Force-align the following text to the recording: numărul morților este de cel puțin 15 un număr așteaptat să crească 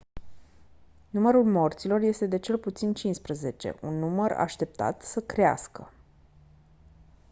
numărul 1.09 1.43
morților 1.43 2.01
este 2.01 2.25
de 2.27 2.37
cel 2.39 2.57
puțin 2.57 2.93
15 2.93 3.75
un 3.81 3.99
număr 3.99 4.31
așteaptat 4.31 5.01
să 5.01 5.21
crească 5.21 5.91